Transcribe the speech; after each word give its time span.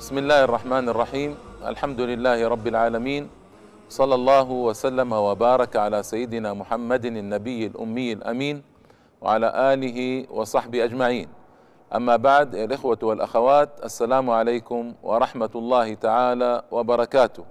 بسم 0.00 0.18
الله 0.18 0.44
الرحمن 0.44 0.88
الرحيم 0.88 1.36
الحمد 1.66 2.00
لله 2.00 2.48
رب 2.48 2.66
العالمين 2.66 3.28
صلى 3.88 4.14
الله 4.14 4.50
وسلم 4.50 5.12
وبارك 5.12 5.76
على 5.76 6.02
سيدنا 6.02 6.54
محمد 6.54 7.04
النبي 7.04 7.66
الأمي 7.66 8.12
الأمين 8.12 8.62
وعلى 9.20 9.52
آله 9.74 10.26
وصحبه 10.30 10.84
أجمعين 10.84 11.28
أما 11.94 12.16
بعد 12.16 12.54
الإخوة 12.54 12.98
والأخوات 13.02 13.68
السلام 13.84 14.30
عليكم 14.30 14.94
ورحمة 15.02 15.50
الله 15.54 15.94
تعالى 15.94 16.62
وبركاته 16.70 17.44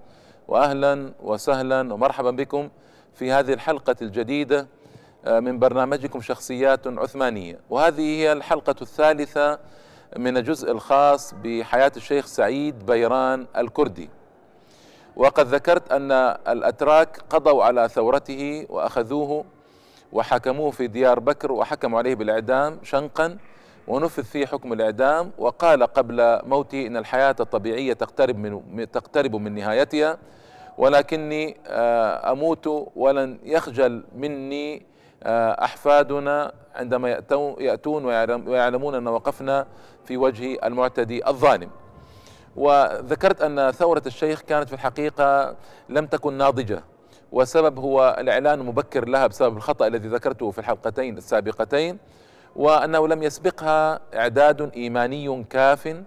وأهلا 0.47 1.13
وسهلا 1.23 1.93
ومرحبا 1.93 2.31
بكم 2.31 2.69
في 3.13 3.31
هذه 3.31 3.53
الحلقة 3.53 3.95
الجديدة 4.01 4.67
من 5.27 5.59
برنامجكم 5.59 6.21
شخصيات 6.21 6.87
عثمانية 6.87 7.59
وهذه 7.69 8.01
هي 8.01 8.31
الحلقة 8.31 8.75
الثالثة 8.81 9.59
من 10.17 10.37
الجزء 10.37 10.71
الخاص 10.71 11.33
بحياة 11.43 11.91
الشيخ 11.97 12.25
سعيد 12.25 12.85
بيران 12.85 13.47
الكردي. 13.57 14.09
وقد 15.15 15.47
ذكرت 15.47 15.91
أن 15.91 16.11
الأتراك 16.47 17.21
قضوا 17.29 17.63
على 17.63 17.89
ثورته 17.89 18.65
وأخذوه 18.69 19.45
وحكموه 20.13 20.71
في 20.71 20.87
ديار 20.87 21.19
بكر 21.19 21.51
وحكموا 21.51 21.99
عليه 21.99 22.15
بالإعدام 22.15 22.79
شنقا 22.83 23.37
ونفذ 23.87 24.23
فيه 24.23 24.45
حكم 24.45 24.73
الإعدام. 24.73 25.31
وقال 25.37 25.83
قبل 25.83 26.39
موته 26.43 26.87
إن 26.87 26.97
الحياة 26.97 27.35
الطبيعية 27.39 27.93
تقترب 27.93 28.37
من 28.37 28.91
تقترب 28.91 29.35
من 29.35 29.55
نهايتها 29.55 30.17
ولكني 30.77 31.57
أموت 32.31 32.87
ولن 32.95 33.39
يخجل 33.43 34.03
مني 34.15 34.85
أحفادنا 35.23 36.51
عندما 36.75 37.09
يأتون 37.59 38.05
ويعلمون 38.47 38.95
أن 38.95 39.07
وقفنا 39.07 39.65
في 40.05 40.17
وجه 40.17 40.57
المعتدي 40.63 41.27
الظالم. 41.27 41.69
وذكرت 42.55 43.41
أن 43.41 43.71
ثورة 43.71 44.01
الشيخ 44.05 44.41
كانت 44.41 44.67
في 44.67 44.73
الحقيقة 44.73 45.55
لم 45.89 46.05
تكن 46.05 46.33
ناضجة 46.33 46.83
وسبب 47.31 47.79
هو 47.79 48.15
الإعلان 48.19 48.59
المبكر 48.59 49.07
لها 49.07 49.27
بسبب 49.27 49.57
الخطأ 49.57 49.87
الذي 49.87 50.07
ذكرته 50.07 50.51
في 50.51 50.59
الحلقتين 50.59 51.17
السابقتين 51.17 51.97
وأنه 52.55 53.07
لم 53.07 53.23
يسبقها 53.23 53.99
إعداد 54.15 54.71
إيماني 54.75 55.43
كاف 55.43 56.03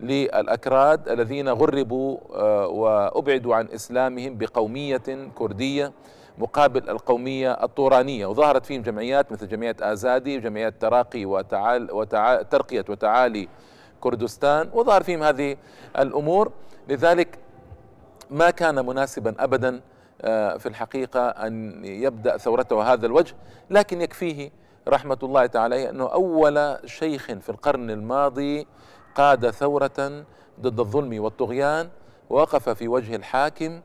للأكراد 0.00 1.08
الذين 1.08 1.48
غربوا 1.48 2.18
وأبعدوا 2.66 3.54
عن 3.54 3.68
إسلامهم 3.74 4.38
بقومية 4.38 5.28
كردية 5.34 5.92
مقابل 6.40 6.90
القومية 6.90 7.52
الطورانية. 7.52 8.26
وظهرت 8.26 8.66
فيهم 8.66 8.82
جمعيات 8.82 9.32
مثل 9.32 9.48
جمعية 9.48 9.76
آزادي 9.80 10.38
وجمعية 10.38 10.68
تراقي 10.68 11.24
وتعال 11.24 11.92
وتعال 11.92 12.48
ترقية 12.48 12.84
وتعالي 12.88 13.48
كردستان. 14.00 14.70
وظهر 14.72 15.02
فيهم 15.02 15.22
هذه 15.22 15.56
الأمور. 15.98 16.52
لذلك 16.88 17.38
ما 18.30 18.50
كان 18.50 18.86
مناسبا 18.86 19.34
أبدا 19.38 19.80
في 20.58 20.66
الحقيقة 20.66 21.28
أن 21.28 21.84
يبدأ 21.84 22.36
ثورته 22.36 22.92
هذا 22.92 23.06
الوجه. 23.06 23.34
لكن 23.70 24.00
يكفيه 24.00 24.50
رحمة 24.88 25.18
الله 25.22 25.46
تعالى 25.46 25.90
أنه 25.90 26.12
أول 26.12 26.78
شيخ 26.84 27.26
في 27.26 27.48
القرن 27.48 27.90
الماضي 27.90 28.66
قاد 29.14 29.50
ثورة 29.50 30.24
ضد 30.60 30.80
الظلم 30.80 31.22
والطغيان. 31.22 31.88
وقف 32.30 32.68
في 32.68 32.88
وجه 32.88 33.16
الحاكم 33.16 33.80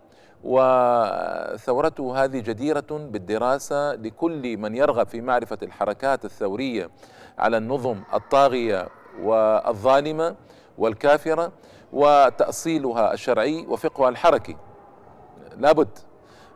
وثورته 0.46 2.24
هذه 2.24 2.40
جديرة 2.40 2.86
بالدراسة 2.92 3.94
لكل 3.96 4.58
من 4.58 4.76
يرغب 4.76 5.08
في 5.08 5.22
معرفة 5.22 5.58
الحركات 5.64 6.26
الثورية 6.26 6.90
على 7.38 7.58
النظم 7.58 8.02
الطاغية 8.14 8.88
والظالمة 9.22 10.36
والكافرة 10.78 11.52
وتأصيلها 11.94 13.14
الشرعي 13.14 13.66
وفقهها 13.68 14.10
الحركي. 14.10 14.58
لابد 15.58 15.90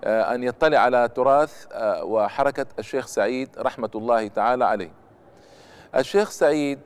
أن 0.03 0.43
يطلع 0.43 0.77
على 0.77 1.09
تراث 1.15 1.67
وحركة 2.01 2.65
الشيخ 2.79 3.05
سعيد 3.07 3.49
رحمة 3.57 3.89
الله 3.95 4.27
تعالى 4.27 4.65
عليه. 4.65 4.91
الشيخ 5.95 6.29
سعيد 6.29 6.79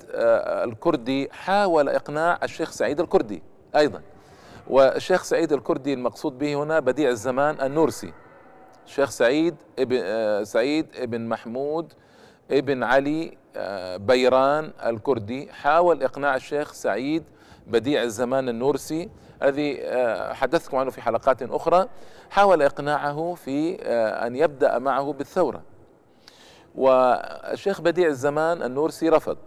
الكردي 0.64 1.30
حاول 1.32 1.90
إقناع 1.90 2.40
الشيخ 2.44 2.72
سعيد 2.72 3.00
الكردي 3.00 3.44
أيضا. 3.76 4.02
والشيخ 4.68 5.24
سعيد 5.24 5.54
الكردي 5.54 5.94
المقصود 5.94 6.38
به 6.38 6.64
هنا 6.64 6.80
بديع 6.80 7.10
الزمان 7.10 7.62
النورسي. 7.62 8.14
الشيخ 8.86 9.10
سعيد 9.10 9.56
ابن 9.80 10.46
سعيد 10.46 10.88
ابن 10.96 11.22
محمود 11.22 11.94
ابن 12.52 12.84
علي 12.84 13.38
بيران 13.98 14.74
الكردي. 14.86 15.52
حاول 15.52 16.04
إقناع 16.04 16.36
الشيخ 16.36 16.74
سعيد 16.74 17.24
بديع 17.68 18.04
الزمان 18.04 18.50
النورسي. 18.50 19.10
الذي 19.44 19.82
حدثتكم 20.34 20.78
عنه 20.78 20.90
في 20.92 21.02
حلقات 21.02 21.42
أخرى. 21.42 21.88
حاول 22.30 22.62
إقناعه 22.62 23.34
في 23.34 23.76
أن 24.26 24.36
يبدأ 24.36 24.80
معه 24.80 25.14
بالثورة. 25.14 25.64
والشيخ 26.76 27.82
بديع 27.82 28.08
الزمان 28.08 28.64
النورسي 28.64 29.10
رفض. 29.10 29.38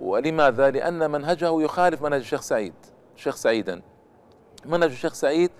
ولماذا؟ 0.00 0.70
لأن 0.70 1.10
منهجه 1.10 1.62
يخالف 1.62 2.02
منهج 2.02 2.20
الشيخ 2.20 2.40
سعيد. 2.40 2.74
الشيخ 3.16 3.36
سعيدا. 3.36 3.82
منهج 4.64 4.90
الشيخ 4.90 5.12
سعيد 5.12 5.50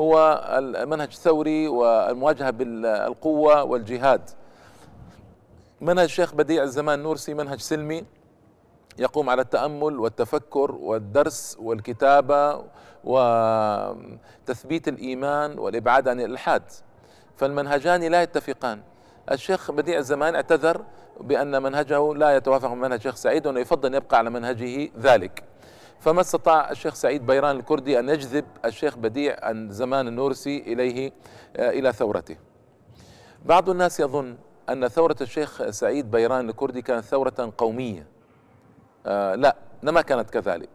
هو 0.00 0.44
المنهج 0.58 1.08
الثوري 1.12 1.68
والمواجهة 1.68 2.50
بالقوة 2.50 3.62
والجهاد. 3.62 4.30
منهج 5.80 6.04
الشيخ 6.04 6.34
بديع 6.34 6.62
الزمان 6.62 7.02
نورسي 7.02 7.34
منهج 7.34 7.60
سلمي 7.60 8.04
يقوم 8.98 9.30
على 9.30 9.42
التأمل 9.42 9.98
والتفكر 9.98 10.72
والدرس 10.72 11.56
والكتابة 11.60 12.64
وتثبيت 13.04 14.88
الإيمان 14.88 15.58
والإبعاد 15.58 16.08
عن 16.08 16.20
الإلحاد. 16.20 16.62
فالمنهجان 17.36 18.02
لا 18.02 18.22
يتفقان. 18.22 18.80
الشيخ 19.30 19.70
بديع 19.70 19.98
الزمان 19.98 20.34
اعتذر 20.34 20.84
بأن 21.20 21.62
منهجه 21.62 22.14
لا 22.14 22.36
يتوافق 22.36 22.68
مع 22.68 22.74
منهج 22.74 22.92
الشيخ 22.92 23.14
سعيد 23.14 23.46
وأنه 23.46 23.60
يفضل 23.60 23.88
أن 23.88 23.94
يبقى 23.94 24.18
على 24.18 24.30
منهجه 24.30 24.88
ذلك. 24.98 25.44
فما 26.00 26.20
استطاع 26.20 26.70
الشيخ 26.70 26.94
سعيد 26.94 27.26
بيران 27.26 27.56
الكردي 27.56 27.98
أن 27.98 28.08
يجذب 28.08 28.44
الشيخ 28.64 28.96
بديع 28.96 29.50
الزمان 29.50 30.08
النورسي 30.08 30.58
إليه 30.58 31.12
إلى 31.56 31.92
ثورته. 31.92 32.36
بعض 33.44 33.70
الناس 33.70 34.00
يظن 34.00 34.36
أن 34.68 34.88
ثورة 34.88 35.16
الشيخ 35.20 35.70
سعيد 35.70 36.10
بيران 36.10 36.48
الكردي 36.48 36.82
كانت 36.82 37.04
ثورة 37.04 37.52
قومية. 37.58 38.06
آه 39.06 39.34
لا 39.34 39.56
ما 39.82 40.00
كانت 40.00 40.30
كذلك. 40.30 40.68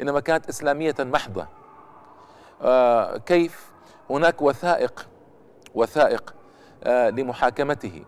إنما 0.00 0.20
كانت 0.20 0.48
إسلامية 0.48 0.94
محضة. 1.00 1.46
آه 2.62 3.16
كيف؟ 3.16 3.70
هناك 4.10 4.42
وثائق 4.42 5.06
وثائق 5.74 6.34
آه 6.84 7.10
لمحاكمته. 7.10 8.04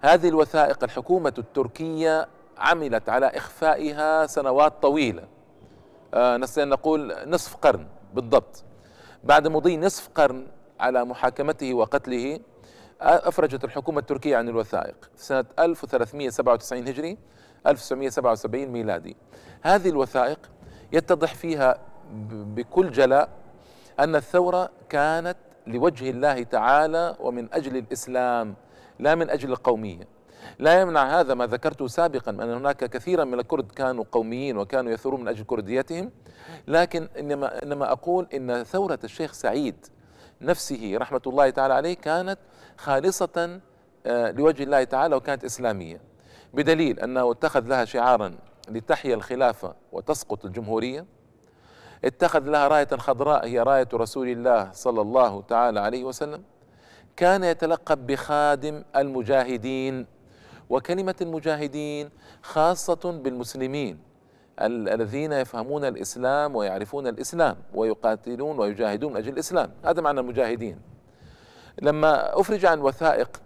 هذه 0.00 0.28
الوثائق 0.28 0.84
الحكومة 0.84 1.34
التركية 1.38 2.28
عملت 2.58 3.08
على 3.08 3.26
إخفائها 3.26 4.26
سنوات 4.26 4.82
طويلة. 4.82 5.37
آه 6.14 6.36
نستطيع 6.36 6.64
أن 6.64 6.68
نقول 6.68 7.14
نصف 7.26 7.56
قرن 7.56 7.86
بالضبط. 8.14 8.64
بعد 9.24 9.48
مضي 9.48 9.76
نصف 9.76 10.08
قرن 10.14 10.46
على 10.80 11.04
محاكمته 11.04 11.74
وقتله 11.74 12.40
أفرجت 13.00 13.64
الحكومة 13.64 13.98
التركية 13.98 14.36
عن 14.36 14.48
الوثائق. 14.48 15.10
سنة 15.16 15.44
1397 15.58 16.88
هجري 16.88 17.18
1977 17.66 18.66
ميلادي. 18.66 19.16
هذه 19.62 19.88
الوثائق 19.88 20.38
يتضح 20.92 21.34
فيها 21.34 21.78
بكل 22.30 22.90
جلاء 22.90 23.28
أن 24.00 24.16
الثورة 24.16 24.70
كانت 24.88 25.36
لوجه 25.66 26.10
الله 26.10 26.42
تعالى 26.42 27.16
ومن 27.20 27.48
أجل 27.52 27.76
الإسلام 27.76 28.54
لا 28.98 29.14
من 29.14 29.30
أجل 29.30 29.52
القومية. 29.52 30.17
لا 30.58 30.80
يمنع 30.80 31.20
هذا 31.20 31.34
ما 31.34 31.46
ذكرته 31.46 31.86
سابقا 31.86 32.30
أن 32.30 32.40
هناك 32.40 32.76
كثيرا 32.76 33.24
من 33.24 33.34
الكرد 33.34 33.72
كانوا 33.72 34.04
قوميين 34.12 34.58
وكانوا 34.58 34.92
يثورون 34.92 35.20
من 35.20 35.28
أجل 35.28 35.44
كرديتهم. 35.44 36.10
لكن 36.68 37.08
إنما, 37.18 37.62
إنما 37.62 37.92
أقول 37.92 38.26
إن 38.34 38.64
ثورة 38.64 38.98
الشيخ 39.04 39.32
سعيد 39.32 39.86
نفسه 40.40 40.96
رحمة 40.96 41.20
الله 41.26 41.50
تعالى 41.50 41.74
عليه 41.74 41.94
كانت 41.94 42.38
خالصة 42.76 43.60
لوجه 44.06 44.62
الله 44.62 44.84
تعالى 44.84 45.16
وكانت 45.16 45.44
إسلامية. 45.44 46.00
بدليل 46.54 47.00
أنه 47.00 47.30
اتخذ 47.32 47.60
لها 47.60 47.84
شعارا 47.84 48.34
لتحيا 48.68 49.14
الخلافة 49.14 49.74
وتسقط 49.92 50.44
الجمهورية. 50.44 51.06
اتخذ 52.04 52.40
لها 52.40 52.68
راية 52.68 52.88
خضراء 52.96 53.46
هي 53.46 53.60
راية 53.60 53.88
رسول 53.94 54.28
الله 54.28 54.72
صلى 54.72 55.00
الله 55.00 55.42
تعالى 55.42 55.80
عليه 55.80 56.04
وسلم. 56.04 56.42
كان 57.16 57.44
يتلقب 57.44 58.06
بخادم 58.06 58.84
المجاهدين 58.96 60.06
وكلمة 60.70 61.14
المجاهدين 61.20 62.10
خاصة 62.42 63.20
بالمسلمين 63.24 63.98
الذين 64.60 65.32
يفهمون 65.32 65.84
الإسلام 65.84 66.56
ويعرفون 66.56 67.06
الإسلام 67.06 67.56
ويقاتلون 67.74 68.58
ويجاهدون 68.58 69.12
من 69.12 69.16
أجل 69.16 69.32
الإسلام. 69.32 69.70
هذا 69.84 70.00
معنى 70.00 70.20
المجاهدين. 70.20 70.80
لما 71.82 72.40
أفرج 72.40 72.66
عن 72.66 72.80
وثائق 72.80 73.40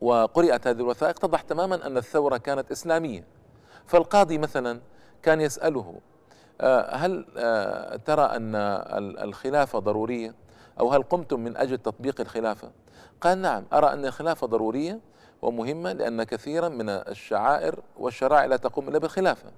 وقرأت 0.00 0.66
هذه 0.66 0.76
الوثائق 0.80 1.16
اتضح 1.16 1.40
تماما 1.40 1.86
أن 1.86 1.96
الثورة 1.96 2.36
كانت 2.36 2.70
إسلامية. 2.70 3.24
فالقاضي 3.86 4.38
مثلا 4.38 4.80
كان 5.22 5.40
يسأله 5.40 5.94
هل 6.90 7.24
ترى 8.04 8.22
أن 8.22 8.54
الخلافة 9.22 9.78
ضرورية؟ 9.78 10.34
أو 10.80 10.92
هل 10.92 11.02
قمتم 11.02 11.40
من 11.40 11.56
أجل 11.56 11.78
تطبيق 11.78 12.20
الخلافة؟ 12.20 12.70
قال 13.20 13.38
نعم 13.38 13.64
أرى 13.72 13.92
أن 13.92 14.04
الخلافة 14.04 14.46
ضرورية 14.46 15.00
ومهمة 15.42 15.92
لأن 15.92 16.22
كثيرا 16.22 16.68
من 16.68 16.88
الشعائر 16.88 17.80
والشرائع 17.98 18.44
لا 18.44 18.56
تقوم 18.56 18.88
إلا 18.88 18.98
بالخلافة 18.98 19.50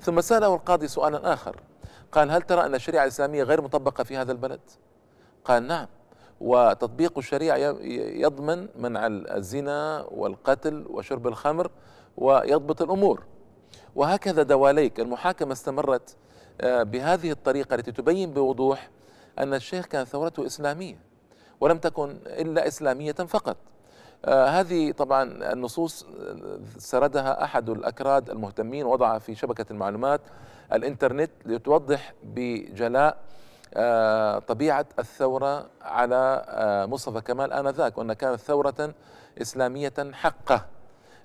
ثم 0.00 0.20
سأله 0.20 0.54
القاضي 0.54 0.88
سؤالا 0.88 1.32
آخر. 1.32 1.60
قال 2.12 2.30
هل 2.30 2.42
ترى 2.42 2.66
أن 2.66 2.74
الشريعة 2.74 3.02
الإسلامية 3.02 3.42
غير 3.42 3.62
مطبقة 3.62 4.04
في 4.04 4.16
هذا 4.16 4.32
البلد؟ 4.32 4.60
قال 5.44 5.66
نعم. 5.66 5.86
وتطبيق 6.40 7.18
الشريعة 7.18 7.56
يضمن 8.20 8.68
منع 8.76 9.06
الزنا 9.06 10.06
والقتل 10.10 10.86
وشرب 10.90 11.26
الخمر 11.26 11.70
ويضبط 12.16 12.82
الأمور. 12.82 13.22
وهكذا 13.94 14.42
دواليك. 14.42 15.00
المحاكمة 15.00 15.52
استمرت 15.52 16.16
آه، 16.60 16.82
بهذه 16.82 17.30
الطريقة 17.30 17.74
التي 17.74 17.92
تبين 17.92 18.32
بوضوح 18.32 18.90
أن 19.38 19.54
الشيخ 19.54 19.86
كان 19.86 20.04
ثورته 20.04 20.46
إسلامية 20.46 20.98
ولم 21.60 21.78
تكن 21.78 22.18
إلا 22.26 22.68
إسلامية 22.68 23.12
فقط. 23.12 23.56
هذه 24.28 24.92
طبعا 24.92 25.52
النصوص 25.52 26.06
سردها 26.78 27.44
أحد 27.44 27.70
الأكراد 27.70 28.30
المهتمين 28.30 28.86
وضعها 28.86 29.18
في 29.18 29.34
شبكة 29.34 29.66
المعلومات 29.70 30.20
الإنترنت 30.72 31.30
لتوضح 31.46 32.14
بجلاء 32.22 33.16
آه 33.74 34.38
طبيعة 34.38 34.86
الثورة 34.98 35.66
على 35.82 36.44
آه 36.48 36.86
مصطفى 36.86 37.20
كمال 37.20 37.52
آنذاك 37.52 37.98
وأن 37.98 38.12
كانت 38.12 38.40
ثورة 38.40 38.94
إسلامية 39.42 39.94
حقة. 40.12 40.66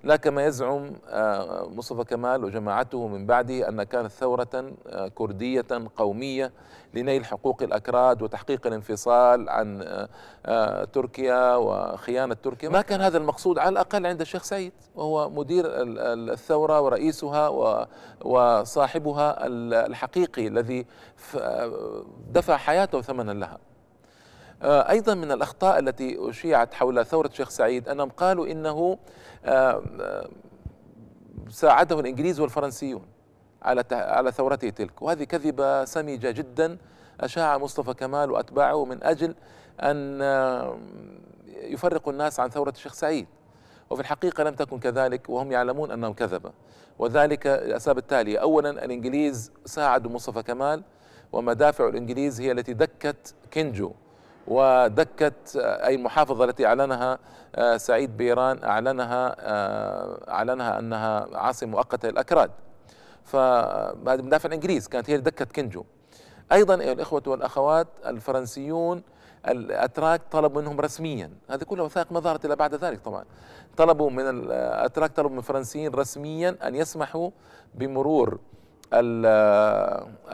لا 0.04 0.16
كما 0.16 0.46
يزعم 0.46 0.92
آه، 1.08 1.68
مصطفى 1.74 2.04
كمال 2.04 2.44
وجماعته 2.44 3.08
من 3.08 3.26
بعده 3.26 3.68
أن 3.68 3.82
كانت 3.82 4.10
ثورة 4.10 4.72
آه، 4.86 5.08
كردية 5.08 5.66
قومية 5.96 6.52
لنيل 6.94 7.24
حقوق 7.24 7.62
الأكراد 7.62 8.22
وتحقيق 8.22 8.66
الانفصال 8.66 9.48
عن 9.48 9.84
آه، 10.46 10.84
تركيا 10.84 11.56
وخيانة 11.56 12.34
تركيا. 12.34 12.68
ما 12.68 12.82
كان 12.82 13.00
هذا 13.00 13.18
المقصود؟ 13.18 13.58
على 13.58 13.68
الأقل 13.68 14.06
عند 14.06 14.20
الشيخ 14.20 14.42
سعيد 14.42 14.72
وهو 14.94 15.30
مدير 15.30 15.64
الثورة 15.66 16.80
ورئيسها 16.80 17.48
وصاحبها 18.20 19.46
الحقيقي 19.86 20.46
الذي 20.46 20.86
دفع 22.32 22.56
حياته 22.56 23.00
ثمنا 23.00 23.32
لها. 23.32 23.58
أيضا 24.62 25.14
من 25.14 25.32
الأخطاء 25.32 25.78
التي 25.78 26.30
أشيعت 26.30 26.74
حول 26.74 27.06
ثورة 27.06 27.26
الشيخ 27.26 27.48
سعيد 27.48 27.88
أنهم 27.88 28.08
قالوا 28.08 28.46
إنه 28.46 28.98
آه، 29.44 29.82
آه، 30.00 30.28
ساعده 31.50 32.00
الإنجليز 32.00 32.40
والفرنسيون 32.40 33.02
على 33.62 33.84
على 33.92 34.32
ثورته 34.32 34.70
تلك. 34.70 35.02
وهذه 35.02 35.24
كذبة 35.24 35.84
سمجه 35.84 36.30
جدا 36.30 36.78
أشاع 37.20 37.58
مصطفى 37.58 37.94
كمال 37.94 38.30
وأتباعه 38.30 38.84
من 38.84 39.02
أن 39.80 40.22
آه، 40.22 40.78
يفرقوا 41.46 42.12
الناس 42.12 42.40
عن 42.40 42.48
ثورة 42.48 42.70
الشيخ 42.70 42.92
سعيد. 42.92 43.26
وفي 43.90 44.00
الحقيقة 44.00 44.44
لم 44.44 44.54
تكن 44.54 44.78
كذلك 44.78 45.30
وهم 45.30 45.52
يعلمون 45.52 45.90
أنهم 45.90 46.12
كذبة. 46.12 46.52
وذلك 46.98 47.46
الأسباب 47.46 47.98
التالية. 47.98 48.38
اولا 48.38 48.70
الإنجليز 48.70 49.52
ساعدوا 49.64 50.10
مصطفى 50.10 50.42
كمال 50.42 50.82
ومدافع 51.32 51.88
الإنجليز 51.88 52.40
هي 52.40 52.52
التي 52.52 52.72
دكت 52.72 53.34
كنجو. 53.50 53.92
ودكت 54.48 55.56
أي 55.56 55.94
المحافظة 55.94 56.44
التي 56.44 56.66
أعلنها 56.66 57.18
آه، 57.54 57.76
سعيد 57.76 58.16
بيران 58.16 58.64
أعلنها 58.64 59.36
آه، 59.38 60.30
أعلنها 60.30 60.78
أنها 60.78 61.28
عاصمة 61.32 61.70
مؤقتة 61.70 62.08
للأكراد. 62.08 62.50
فهذه 63.24 64.22
مدافع 64.22 64.46
الإنجليز 64.46 64.88
كانت 64.88 65.10
هي 65.10 65.16
دكت 65.16 65.52
كنجو. 65.52 65.84
أيضا 66.52 66.80
أيها 66.80 66.92
الإخوة 66.92 67.22
والأخوات 67.26 67.88
الفرنسيون 68.06 69.02
الأتراك 69.48 70.20
طلبوا 70.30 70.62
منهم 70.62 70.80
رسميا. 70.80 71.30
هذه 71.50 71.64
كلها 71.64 71.84
وثائق 71.84 72.12
ما 72.12 72.20
ظهرت 72.20 72.44
إلا 72.44 72.54
بعد 72.54 72.74
ذلك 72.74 73.00
طبعا. 73.00 73.24
طلبوا 73.76 74.10
من 74.10 74.28
الأتراك 74.30 75.12
طلبوا 75.12 75.30
من 75.30 75.38
الفرنسيين 75.38 75.94
رسميا 75.94 76.56
أن 76.62 76.74
يسمحوا 76.74 77.30
بمرور 77.74 78.38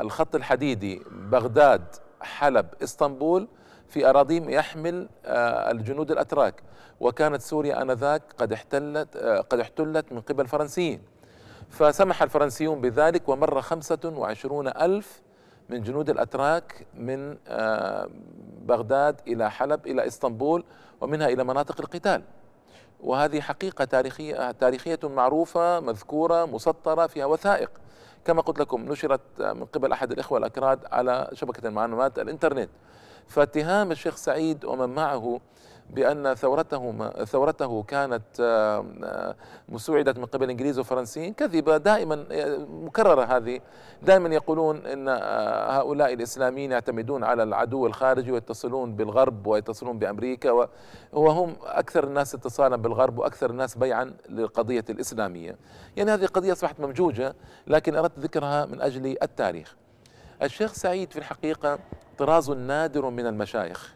الخط 0.01 0.35
الحديدي 0.35 1.03
بغداد 1.11 1.83
حلب 2.21 2.67
إسطنبول 2.83 3.49
في 3.89 4.11
أراضيهم 4.11 4.51
يحمل 4.51 5.09
آه، 5.25 5.71
الجنود 5.71 6.11
الأتراك. 6.11 6.63
وكانت 7.01 7.43
سوريا 7.43 7.83
آنذاك 7.83 8.23
قد 8.39 8.53
احتلت 8.53 9.17
آه، 9.17 9.41
قد 9.41 9.61
احتلت 9.61 10.13
من 10.13 10.21
قبل 10.21 10.41
الفرنسيين. 10.41 11.03
فسمح 11.71 12.23
الفرنسيون 12.23 12.81
بذلك 12.81 13.29
ومر 13.29 13.61
خمسة 13.61 13.99
وعشرون 14.05 14.69
ألف 14.69 15.23
من 15.69 15.83
جنود 15.83 16.11
الأتراك 16.11 16.87
من 16.95 17.37
آه، 17.49 18.09
بغداد 18.63 19.21
إلى 19.27 19.51
حلب 19.51 19.87
إلى 19.87 20.07
إسطنبول 20.07 20.65
ومنها 21.01 21.29
إلى 21.29 21.45
مناطق 21.45 21.81
القتال. 21.81 22.23
وهذه 23.01 23.41
حقيقة 23.41 23.85
تاريخية 23.85 24.51
تاريخية 24.51 24.99
معروفة 25.05 25.81
مذكورة 25.81 26.45
مسطرة 26.45 27.07
فيها 27.07 27.27
وثائق. 27.27 27.71
كما 28.25 28.43
قلت 28.43 28.59
لكم 28.59 28.93
نشرت 28.93 29.21
من 29.39 29.65
قبل 29.65 29.93
أحد 29.93 30.13
الإخوة 30.13 30.39
الأكراد 30.39 30.79
على 30.93 31.31
شبكة 31.33 31.69
المعلومات 31.69 32.19
الإنترنت. 32.19 32.71
فاتهام 33.29 33.91
الشيخ 33.91 34.17
سعيد 34.17 34.65
ومن 34.65 34.89
معه 34.95 35.41
بأن 35.91 36.35
ثورته 36.35 37.09
ثورته 37.25 37.83
كانت 37.83 38.23
مسوعدة 39.69 40.15
من 40.21 40.25
قبل 40.25 40.45
الإنجليز 40.45 40.79
والفرنسيين. 40.79 41.35
كذبة 41.35 41.77
دائما 41.77 42.25
مكررة 42.69 43.25
هذه. 43.25 43.61
دائما 44.03 44.35
يقولون 44.35 44.87
أن 44.87 45.09
هؤلاء 45.77 46.13
الإسلاميين 46.13 46.73
يعتمدون 46.73 47.25
على 47.25 47.43
العدو 47.43 47.87
الخارجي 47.87 48.33
ويتصلون 48.33 48.97
بالغرب 48.97 49.47
ويتصلون 49.47 49.99
بأمريكا 49.99 50.69
وهم 51.13 51.57
أكثر 51.65 52.05
الناس 52.05 52.35
اتصالا 52.35 52.77
بالغرب 52.77 53.19
وأكثر 53.19 53.51
الناس 53.51 53.79
بيعا 53.79 54.15
للقضية 54.29 54.85
الإسلامية. 54.91 55.57
يعني 55.97 56.11
هذه 56.11 56.27
قضية 56.27 56.53
أصبحت 56.53 56.81
ممجوجة 56.81 57.35
لكن 57.67 57.97
أردت 57.97 58.19
ذكرها 58.19 58.67
من 58.67 58.81
أجل 58.81 59.17
التاريخ. 59.23 59.77
الشيخ 60.43 60.73
سعيد 60.73 61.13
في 61.13 61.19
الحقيقة 61.19 61.79
طراز 62.19 62.51
نادر 62.51 63.11
من 63.11 63.27
المشايخ. 63.27 63.95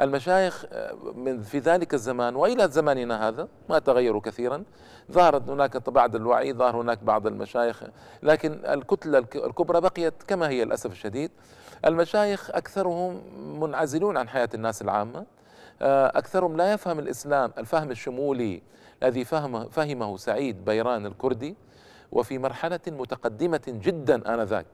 المشايخ 0.00 0.64
آه، 0.72 0.94
من 1.14 1.42
في 1.42 1.58
ذلك 1.58 1.94
الزمان 1.94 2.36
وإلى 2.36 2.68
زماننا 2.68 3.28
هذا 3.28 3.48
ما 3.70 3.78
تغيروا 3.78 4.20
كثيرا. 4.20 4.64
ظهرت 5.12 5.48
هناك 5.48 5.90
بعد 5.90 6.14
الوعي 6.14 6.52
ظهر 6.52 6.76
هناك 6.76 7.04
بعض 7.04 7.26
المشايخ 7.26 7.82
لكن 8.22 8.60
الكتلة 8.64 9.18
الكبرى 9.34 9.80
بقيت 9.80 10.22
كما 10.22 10.48
هي 10.48 10.64
للأسف 10.64 10.92
الشديد. 10.92 11.30
المشايخ 11.84 12.50
أكثرهم 12.50 13.22
منعزلون 13.60 14.16
عن 14.16 14.28
حياة 14.28 14.48
الناس 14.54 14.82
العامة. 14.82 15.26
آه، 15.82 16.12
أكثرهم 16.18 16.56
لا 16.56 16.72
يفهم 16.72 16.98
الإسلام 16.98 17.52
الفهم 17.58 17.90
الشمولي 17.90 18.62
الذي 19.02 19.24
فهمه 19.24 19.68
فهمه 19.68 20.16
سعيد 20.16 20.64
بيران 20.64 21.06
الكردي. 21.06 21.56
وفي 22.12 22.38
مرحلة 22.38 22.80
متقدمة 22.86 23.62
جدا 23.68 24.34
آنذاك. 24.34 24.66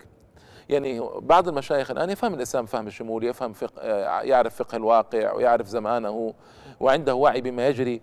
يعني 0.68 1.10
بعض 1.20 1.48
المشايخ 1.48 1.90
الآن 1.90 2.10
يفهم 2.10 2.34
الإسلام 2.34 2.66
فهم 2.66 2.87
الشمول 2.87 3.25
يفهم 3.25 3.52
فقه 3.52 3.82
يعرف 4.22 4.54
فقه 4.54 4.76
الواقع 4.76 5.32
ويعرف 5.32 5.66
زمانه 5.66 6.34
وعنده 6.80 7.14
وعي 7.14 7.40
بما 7.40 7.68
يجري. 7.68 8.00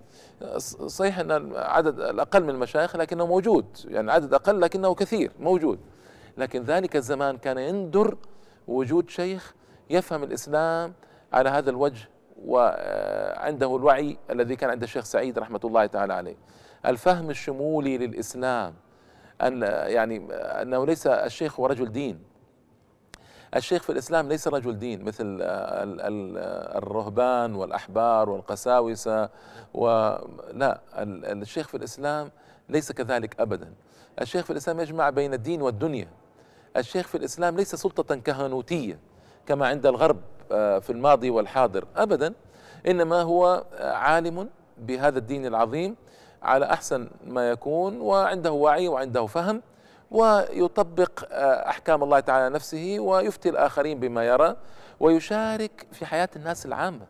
صحيح 0.85 1.19
أن 1.19 1.31
العدد 1.31 1.99
الأقل 1.99 2.43
من 2.43 2.49
المشايخ 2.49 2.95
لكنه 2.95 3.25
موجود 3.25 3.65
يعني 3.85 4.11
عدد 4.11 4.33
أقل 4.33 4.61
لكنه 4.61 4.95
كثير 4.95 5.31
موجود. 5.39 5.79
لكن 6.37 6.63
ذلك 6.63 6.95
الزمان 6.95 7.37
كان 7.37 7.57
يندر 7.57 8.17
وجود 8.67 9.09
شيخ 9.09 9.53
يفهم 9.89 10.23
الإسلام 10.23 10.93
على 11.33 11.49
هذا 11.49 11.69
الوجه 11.69 12.09
وعنده 12.45 13.75
الوعي 13.75 14.17
الذي 14.29 14.55
كان 14.55 14.69
عند 14.69 14.83
الشيخ 14.83 15.03
سعيد 15.03 15.39
رحمة 15.39 15.59
الله 15.63 15.85
تعالى 15.85 16.13
عليه. 16.13 16.35
الفهم 16.85 17.29
الشمولي 17.29 17.97
للإسلام 17.97 18.73
أن 19.41 19.61
يعني 19.87 20.27
أنه 20.33 20.85
ليس 20.85 21.07
الشيخ 21.07 21.59
هو 21.59 21.65
رجل 21.65 21.91
دين. 21.91 22.34
الشيخ 23.55 23.83
في 23.83 23.91
الإسلام 23.91 24.29
ليس 24.29 24.47
رجل 24.47 24.79
دين 24.79 25.03
مثل 25.03 25.37
الرهبان 26.77 27.55
والأحبار 27.55 28.29
والقساوسة 28.29 29.29
ولا 29.73 30.79
الشيخ 30.97 31.67
في 31.67 31.77
الإسلام 31.77 32.31
ليس 32.69 32.91
كذلك 32.91 33.39
أبدا. 33.39 33.73
الشيخ 34.21 34.45
في 34.45 34.51
الإسلام 34.51 34.79
يجمع 34.79 35.09
بين 35.09 35.33
الدين 35.33 35.61
والدنيا. 35.61 36.07
الشيخ 36.77 37.07
في 37.07 37.15
الإسلام 37.15 37.55
ليس 37.57 37.75
سلطة 37.75 38.15
كهنوتية 38.15 38.99
كما 39.45 39.67
عند 39.67 39.85
الغرب 39.85 40.17
آه، 40.51 40.79
في 40.79 40.89
الماضي 40.89 41.29
والحاضر 41.29 41.85
أبدا 41.95 42.33
إنما 42.87 43.21
هو 43.21 43.65
عالم 43.79 44.49
بهذا 44.77 45.17
الدين 45.17 45.45
العظيم 45.45 45.95
على 46.43 46.65
أحسن 46.65 47.09
ما 47.27 47.49
يكون 47.49 48.01
وعنده 48.01 48.51
وعي 48.51 48.87
وعنده 48.87 49.25
فهم 49.25 49.61
ويطبق 50.15 51.23
آه، 51.31 51.69
أحكام 51.69 52.03
الله 52.03 52.19
تعالى 52.19 52.55
نفسه 52.55 52.97
ويفتي 52.99 53.49
الآخرين 53.49 53.99
بما 53.99 54.27
يرى 54.27 54.55
ويشارك 54.99 55.85
في 55.91 56.05
حياة 56.05 56.29
الناس 56.35 56.65
العامة. 56.65 57.07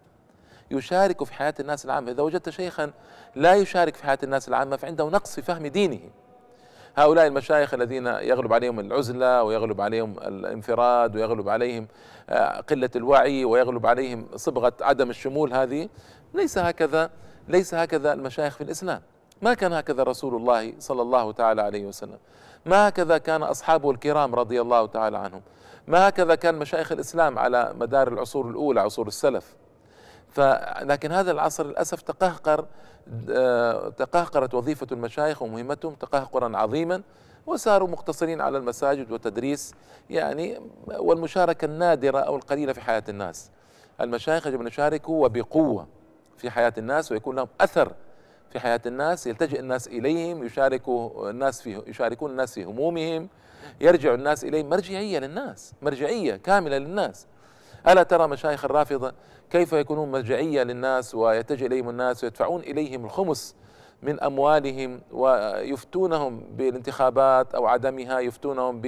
يشارك 0.71 1.23
في 1.23 1.33
حياة 1.33 1.53
الناس 1.59 1.85
العامة. 1.85 2.11
إذا 2.11 2.23
وجدت 2.23 2.49
شيخا 2.49 2.91
لا 3.35 3.53
يشارك 3.53 3.95
في 3.95 4.03
حياة 4.03 4.17
الناس 4.23 4.47
العامة 4.47 4.75
فعنده 4.75 5.09
نقص 5.09 5.35
في 5.35 5.41
فهم 5.41 5.67
دينه. 5.67 5.99
هؤلاء 6.97 7.27
المشايخ 7.27 7.73
الذين 7.73 8.07
يغلب 8.07 8.53
عليهم 8.53 8.79
العزلة 8.79 9.43
ويغلب 9.43 9.81
عليهم 9.81 10.19
الانفراد 10.19 11.15
ويغلب 11.15 11.49
عليهم 11.49 11.87
آه، 12.29 12.61
قلة 12.61 12.89
الوعي 12.95 13.45
ويغلب 13.45 13.85
عليهم 13.85 14.27
صبغة 14.35 14.73
عدم 14.81 15.09
الشمول 15.09 15.53
هذه 15.53 15.89
ليس 16.33 16.57
هكذا 16.57 17.09
ليس 17.47 17.73
هكذا 17.73 18.13
المشايخ 18.13 18.55
في 18.55 18.61
الإسلام. 18.61 19.01
ما 19.41 19.53
كان 19.53 19.73
هكذا 19.73 20.03
رسول 20.03 20.35
الله 20.35 20.73
صلى 20.79 21.01
الله 21.01 21.31
تعالى 21.31 21.61
عليه 21.61 21.85
وسلم. 21.85 22.17
ما 22.65 22.87
هكذا 22.87 23.17
كان 23.17 23.43
أصحابه 23.43 23.91
الكرام 23.91 24.35
رضي 24.35 24.61
الله 24.61 24.85
تعالى 24.85 25.17
عنهم. 25.17 25.41
ما 25.87 26.09
هكذا 26.09 26.35
كان 26.35 26.55
مشايخ 26.55 26.91
الإسلام 26.91 27.39
على 27.39 27.73
مدار 27.79 28.07
العصور 28.07 28.49
الأولى 28.49 28.81
عصور 28.81 29.07
السلف. 29.07 29.55
فلكن 30.31 31.11
هذا 31.11 31.31
العصر 31.31 31.65
للأسف 31.65 32.01
تقهقر 32.01 32.65
آه، 33.29 33.89
تقهقرت 33.89 34.53
وظيفة 34.53 34.87
المشايخ 34.91 35.41
ومهمتهم 35.41 35.93
تقهقرا 35.93 36.57
عظيما 36.57 37.01
وصاروا 37.45 37.87
مقتصرين 37.87 38.41
على 38.41 38.57
المساجد 38.57 39.11
وتدريس 39.11 39.73
يعني 40.09 40.61
والمشاركة 40.87 41.65
النادرة 41.65 42.19
أو 42.19 42.35
القليلة 42.35 42.73
في 42.73 42.81
حياة 42.81 43.03
الناس. 43.09 43.51
المشايخ 44.01 44.47
يجب 44.47 44.61
أن 44.61 44.67
يشاركوا 44.67 45.25
وبقوة 45.25 45.87
في 46.37 46.49
حياة 46.49 46.73
الناس 46.77 47.11
ويكون 47.11 47.35
لهم 47.35 47.47
أثر 47.61 47.91
في 48.51 48.59
حياة 48.59 48.81
الناس 48.85 49.27
يلتجئ 49.27 49.59
الناس 49.59 49.87
إليهم 49.87 50.43
يشاركوا 50.43 51.29
الناس 51.29 51.61
في 51.61 51.81
يشاركون 51.87 52.31
الناس 52.31 52.53
في 52.53 52.63
همومهم 52.63 53.29
يرجع 53.81 54.13
الناس 54.13 54.43
إليهم 54.43 54.69
مرجعية 54.69 55.19
للناس 55.19 55.73
مرجعية 55.81 56.35
كاملة 56.35 56.77
للناس. 56.77 57.27
ألا 57.87 58.03
ترى 58.03 58.27
مشايخ 58.27 58.65
الرافضة 58.65 59.13
كيف 59.49 59.73
يكونون 59.73 60.11
مرجعية 60.11 60.63
للناس 60.63 61.15
ويتجه 61.15 61.65
إليهم 61.65 61.89
الناس 61.89 62.23
ويدفعون 62.23 62.61
إليهم 62.61 63.05
الخمس 63.05 63.55
من 64.01 64.19
أموالهم 64.19 65.01
ويفتونهم 65.11 66.39
بالانتخابات 66.39 67.55
أو 67.55 67.65
عدمها 67.67 68.19
يفتونهم 68.19 68.81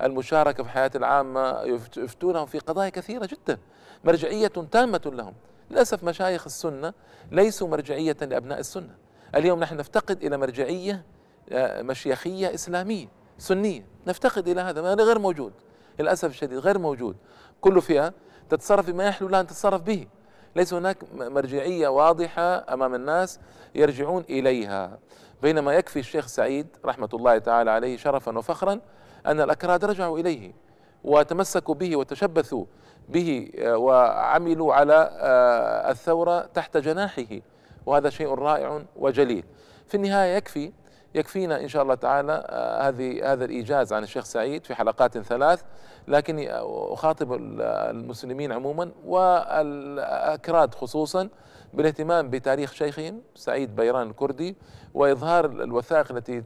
بالمشاركة 0.00 0.62
في 0.62 0.68
الحياة 0.68 0.90
العامة 0.94 1.62
يفتونهم 1.96 2.46
في 2.46 2.58
قضايا 2.58 2.88
كثيرة 2.88 3.26
جدا. 3.26 3.58
مرجعية 4.04 4.52
تامة 4.72 5.00
لهم. 5.06 5.34
للأسف 5.70 6.04
مشايخ 6.04 6.44
السنة 6.46 6.92
ليسوا 7.32 7.68
مرجعية 7.68 8.16
لأبناء 8.20 8.58
السنة. 8.58 8.94
اليوم 9.34 9.60
نحن 9.60 9.76
نفتقد 9.76 10.24
إلى 10.24 10.36
مرجعية 10.36 11.04
آه، 11.52 11.82
مشيخية 11.82 12.54
إسلامية 12.54 13.08
سنية. 13.38 13.86
نفتقد 14.06 14.48
إلى 14.48 14.60
هذا 14.60 14.92
هذا 14.92 15.04
غير 15.04 15.18
موجود. 15.18 15.52
للأسف 15.98 16.28
الشديد 16.28 16.58
غير 16.58 16.78
موجود. 16.78 17.16
كل 17.60 17.82
فئة 17.82 18.14
تتصرف 18.50 18.90
بما 18.90 19.04
يحلو 19.04 19.28
لها 19.28 19.40
أن 19.40 19.46
تتصرف 19.46 19.82
به. 19.82 20.06
ليس 20.56 20.74
هناك 20.74 20.98
مرجعية 21.14 21.88
واضحة 21.88 22.74
أمام 22.74 22.94
الناس 22.94 23.40
يرجعون 23.74 24.24
إليها. 24.30 24.98
بينما 25.42 25.74
يكفي 25.74 25.98
الشيخ 25.98 26.26
سعيد 26.26 26.66
رحمة 26.84 27.08
الله 27.14 27.38
تعالى 27.38 27.70
عليه 27.70 27.96
شرفا 27.96 28.38
وفخرا 28.38 28.80
أن 29.26 29.40
الأكراد 29.40 29.84
رجعوا 29.84 30.18
إليه 30.18 30.52
وتمسكوا 31.04 31.74
به 31.74 31.96
وتشبثوا 31.96 32.64
به 33.08 33.50
آه، 33.58 33.76
وعملوا 33.76 34.74
على 34.74 35.10
آه، 35.12 35.90
الثورة 35.90 36.40
تحت 36.54 36.76
جناحه. 36.76 37.40
وهذا 37.86 38.10
شيء 38.10 38.28
رائع 38.28 38.82
وجليل. 38.96 39.44
في 39.88 39.94
النهاية 39.94 40.36
يكفي 40.36 40.72
يكفينا 41.14 41.60
إن 41.60 41.68
شاء 41.68 41.82
الله 41.82 41.94
تعالى 41.94 42.44
آه، 42.46 42.88
هذه 42.88 43.32
هذا 43.32 43.44
الإيجاز 43.44 43.92
عن 43.92 44.02
الشيخ 44.02 44.24
سعيد 44.24 44.64
في 44.64 44.74
حلقات 44.74 45.18
ثلاث. 45.18 45.62
لكني 46.08 46.52
أخاطب 46.92 47.32
المسلمين 47.32 48.52
عموما 48.52 48.90
والأكراد 49.04 50.74
خصوصا 50.74 51.28
بالاهتمام 51.74 52.30
بتاريخ 52.30 52.72
شيخهم 52.72 53.22
سعيد 53.34 53.76
بيران 53.76 54.10
الكردي 54.10 54.56
وإظهار 54.94 55.44
الوثائق 55.46 56.12
التي 56.12 56.40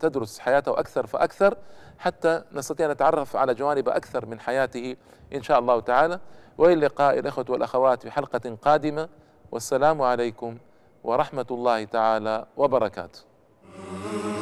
تدرس 0.00 0.38
حياته 0.38 0.78
أكثر 0.78 1.06
فأكثر 1.06 1.56
حتى 1.98 2.42
نستطيع 2.52 2.86
أن 2.86 2.90
نتعرف 2.90 3.36
على 3.36 3.54
جوانب 3.54 3.88
أكثر 3.88 4.26
من 4.26 4.40
حياته 4.40 4.96
إن 5.34 5.42
شاء 5.42 5.58
الله 5.58 5.80
تعالى. 5.80 6.20
وإلى 6.58 6.72
اللقاء 6.72 7.18
الإخوة 7.18 7.44
والأخوات 7.48 8.02
في 8.02 8.10
حلقة 8.10 8.56
قادمة. 8.62 9.08
والسلام 9.52 10.02
عليكم 10.02 10.58
ورحمة 11.04 11.46
الله 11.50 11.84
تعالى 11.84 12.46
وبركاته. 12.56 13.33
Mm-hmm. 13.76 14.33